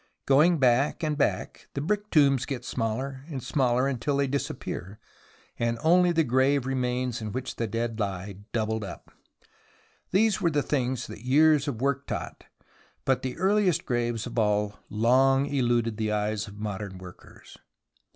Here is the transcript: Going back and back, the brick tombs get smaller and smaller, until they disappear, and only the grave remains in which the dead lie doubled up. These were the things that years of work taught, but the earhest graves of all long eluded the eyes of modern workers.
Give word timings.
Going 0.25 0.57
back 0.57 1.03
and 1.03 1.15
back, 1.15 1.67
the 1.75 1.81
brick 1.81 2.09
tombs 2.09 2.47
get 2.47 2.65
smaller 2.65 3.23
and 3.27 3.43
smaller, 3.43 3.87
until 3.87 4.17
they 4.17 4.25
disappear, 4.25 4.97
and 5.59 5.77
only 5.83 6.11
the 6.11 6.23
grave 6.23 6.65
remains 6.65 7.21
in 7.21 7.31
which 7.31 7.57
the 7.57 7.67
dead 7.67 7.99
lie 7.99 8.37
doubled 8.51 8.83
up. 8.83 9.11
These 10.09 10.41
were 10.41 10.49
the 10.49 10.63
things 10.63 11.05
that 11.05 11.21
years 11.21 11.67
of 11.67 11.81
work 11.81 12.07
taught, 12.07 12.45
but 13.05 13.21
the 13.21 13.35
earhest 13.37 13.85
graves 13.85 14.25
of 14.25 14.39
all 14.39 14.79
long 14.89 15.45
eluded 15.45 15.97
the 15.97 16.11
eyes 16.11 16.47
of 16.47 16.57
modern 16.57 16.97
workers. 16.97 17.59